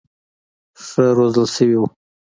[0.85, 1.87] ښه روزل شوي وو.